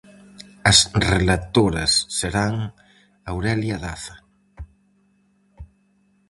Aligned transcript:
As 0.71 0.77
relatoras 1.11 1.91
serán 2.19 2.53
Aurelia 3.31 3.77
Daza. 3.83 4.15